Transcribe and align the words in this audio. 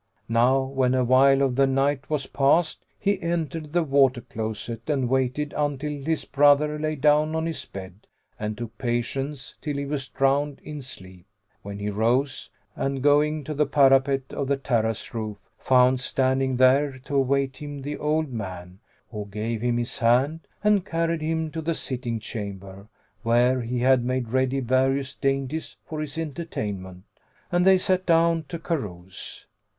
Now 0.29 0.63
when 0.63 0.95
a 0.95 1.03
while 1.03 1.43
of 1.43 1.55
the 1.55 1.67
night 1.67 2.09
was 2.09 2.25
past, 2.25 2.85
he 2.97 3.21
entered 3.21 3.71
the 3.71 3.83
water 3.83 4.21
closet 4.21 4.89
and 4.89 5.07
waited 5.07 5.53
until 5.55 6.03
his 6.03 6.25
brother 6.25 6.79
lay 6.79 6.95
down 6.95 7.35
on 7.35 7.45
his 7.45 7.63
bed 7.65 8.07
and 8.39 8.57
took 8.57 8.75
patience 8.79 9.53
till 9.61 9.77
he 9.77 9.85
was 9.85 10.09
drowned 10.09 10.59
in 10.63 10.81
sleep, 10.81 11.27
when 11.61 11.77
he 11.77 11.91
rose 11.91 12.49
and 12.75 13.03
going 13.03 13.43
to 13.43 13.53
the 13.53 13.67
parapet 13.67 14.23
of 14.31 14.47
the 14.47 14.57
terrace 14.57 15.13
roof, 15.13 15.37
found 15.59 16.01
standing 16.01 16.57
there 16.57 16.97
to 16.97 17.15
await 17.15 17.57
him 17.57 17.83
the 17.83 17.95
old 17.97 18.33
man, 18.33 18.79
who 19.11 19.27
gave 19.27 19.61
him 19.61 19.77
his 19.77 19.99
hand 19.99 20.47
and 20.63 20.83
carried 20.83 21.21
him 21.21 21.51
to 21.51 21.61
the 21.61 21.75
sitting 21.75 22.19
chamber, 22.19 22.87
where 23.21 23.61
he 23.61 23.77
had 23.81 24.03
made 24.03 24.29
ready 24.29 24.61
various 24.61 25.13
dainties 25.13 25.77
for 25.85 26.01
his 26.01 26.17
entertainment, 26.17 27.03
and 27.51 27.67
they 27.67 27.77
sat 27.77 28.07
down 28.07 28.43
to 28.47 28.57
carouse. 28.57 29.45